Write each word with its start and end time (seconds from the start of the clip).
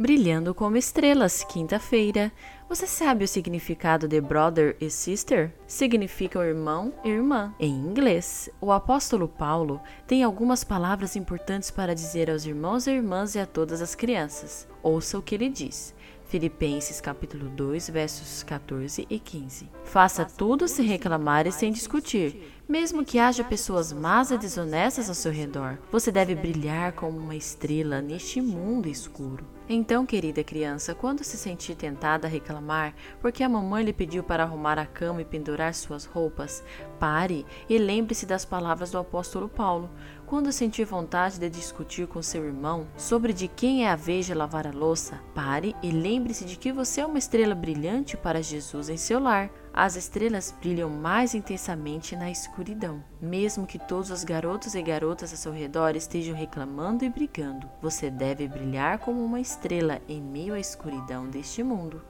Brilhando 0.00 0.54
como 0.54 0.78
estrelas, 0.78 1.44
quinta-feira. 1.44 2.32
Você 2.70 2.86
sabe 2.86 3.22
o 3.22 3.28
significado 3.28 4.08
de 4.08 4.18
brother 4.18 4.74
e 4.80 4.88
sister? 4.88 5.52
Significa 5.66 6.38
o 6.38 6.42
irmão 6.42 6.90
e 7.04 7.10
irmã. 7.10 7.54
Em 7.60 7.70
inglês, 7.70 8.48
o 8.62 8.72
apóstolo 8.72 9.28
Paulo 9.28 9.78
tem 10.06 10.22
algumas 10.24 10.64
palavras 10.64 11.16
importantes 11.16 11.70
para 11.70 11.94
dizer 11.94 12.30
aos 12.30 12.46
irmãos 12.46 12.86
e 12.86 12.92
irmãs 12.92 13.34
e 13.34 13.40
a 13.40 13.44
todas 13.44 13.82
as 13.82 13.94
crianças. 13.94 14.66
Ouça 14.82 15.18
o 15.18 15.22
que 15.22 15.34
ele 15.34 15.50
diz. 15.50 15.94
Filipenses 16.30 17.00
capítulo 17.00 17.48
2, 17.48 17.90
versos 17.90 18.44
14 18.44 19.04
e 19.10 19.18
15. 19.18 19.68
Faça 19.82 20.24
tudo 20.24 20.68
sem 20.68 20.86
reclamar 20.86 21.44
e 21.44 21.50
sem 21.50 21.72
discutir, 21.72 22.54
mesmo 22.68 23.04
que 23.04 23.18
haja 23.18 23.42
pessoas 23.42 23.92
más 23.92 24.30
e 24.30 24.38
desonestas 24.38 25.08
ao 25.08 25.14
seu 25.16 25.32
redor. 25.32 25.76
Você 25.90 26.12
deve 26.12 26.36
brilhar 26.36 26.92
como 26.92 27.18
uma 27.18 27.34
estrela 27.34 28.00
neste 28.00 28.40
mundo 28.40 28.88
escuro. 28.88 29.44
Então, 29.68 30.06
querida 30.06 30.44
criança, 30.44 30.94
quando 30.94 31.24
se 31.24 31.36
sentir 31.36 31.74
tentada 31.74 32.28
a 32.28 32.30
reclamar 32.30 32.94
porque 33.20 33.42
a 33.42 33.48
mamãe 33.48 33.84
lhe 33.84 33.92
pediu 33.92 34.22
para 34.22 34.44
arrumar 34.44 34.78
a 34.78 34.86
cama 34.86 35.22
e 35.22 35.24
pendurar 35.24 35.74
suas 35.74 36.04
roupas, 36.04 36.62
pare 37.00 37.44
e 37.68 37.76
lembre-se 37.76 38.24
das 38.24 38.44
palavras 38.44 38.92
do 38.92 38.98
apóstolo 38.98 39.48
Paulo. 39.48 39.90
Quando 40.30 40.52
sentir 40.52 40.84
vontade 40.84 41.40
de 41.40 41.50
discutir 41.50 42.06
com 42.06 42.22
seu 42.22 42.46
irmão 42.46 42.86
sobre 42.96 43.32
de 43.32 43.48
quem 43.48 43.84
é 43.84 43.90
a 43.90 43.96
vez 43.96 44.26
de 44.26 44.32
lavar 44.32 44.64
a 44.64 44.70
louça, 44.70 45.18
pare 45.34 45.74
e 45.82 45.90
lembre-se 45.90 46.44
de 46.44 46.56
que 46.56 46.70
você 46.72 47.00
é 47.00 47.04
uma 47.04 47.18
estrela 47.18 47.52
brilhante 47.52 48.16
para 48.16 48.40
Jesus 48.40 48.88
em 48.88 48.96
seu 48.96 49.18
lar. 49.18 49.50
As 49.74 49.96
estrelas 49.96 50.54
brilham 50.60 50.88
mais 50.88 51.34
intensamente 51.34 52.14
na 52.14 52.30
escuridão. 52.30 53.02
Mesmo 53.20 53.66
que 53.66 53.76
todos 53.76 54.08
os 54.12 54.22
garotos 54.22 54.76
e 54.76 54.82
garotas 54.82 55.32
ao 55.32 55.36
seu 55.36 55.50
redor 55.50 55.96
estejam 55.96 56.36
reclamando 56.36 57.04
e 57.04 57.10
brigando, 57.10 57.68
você 57.82 58.08
deve 58.08 58.46
brilhar 58.46 59.00
como 59.00 59.24
uma 59.24 59.40
estrela 59.40 60.00
em 60.08 60.22
meio 60.22 60.54
à 60.54 60.60
escuridão 60.60 61.28
deste 61.28 61.64
mundo. 61.64 62.00